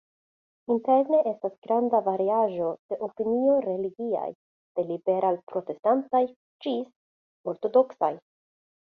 Interne 0.75 1.17
estas 1.31 1.57
granda 1.65 1.99
variaĵo 2.07 2.69
de 2.93 2.97
opinioj 3.07 3.57
religiaj: 3.65 4.25
de 4.79 4.87
liberal-protestantaj 4.93 6.23
ĝis 6.67 6.91
ortodoksaj. 7.55 8.11